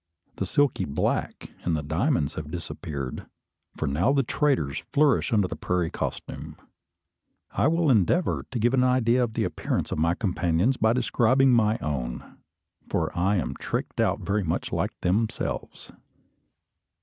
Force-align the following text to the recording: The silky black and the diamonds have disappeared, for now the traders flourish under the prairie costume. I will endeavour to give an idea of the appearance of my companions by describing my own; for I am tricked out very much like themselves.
The 0.37 0.47
silky 0.47 0.85
black 0.85 1.51
and 1.63 1.77
the 1.77 1.83
diamonds 1.83 2.33
have 2.33 2.49
disappeared, 2.49 3.27
for 3.77 3.87
now 3.87 4.11
the 4.11 4.23
traders 4.23 4.79
flourish 4.91 5.31
under 5.31 5.47
the 5.47 5.55
prairie 5.55 5.91
costume. 5.91 6.55
I 7.51 7.67
will 7.67 7.91
endeavour 7.91 8.47
to 8.49 8.57
give 8.57 8.73
an 8.73 8.83
idea 8.83 9.23
of 9.23 9.35
the 9.35 9.43
appearance 9.43 9.91
of 9.91 9.99
my 9.99 10.15
companions 10.15 10.75
by 10.75 10.93
describing 10.93 11.51
my 11.51 11.77
own; 11.83 12.39
for 12.89 13.15
I 13.15 13.35
am 13.35 13.53
tricked 13.59 14.01
out 14.01 14.19
very 14.21 14.43
much 14.43 14.71
like 14.71 14.99
themselves. 15.01 15.91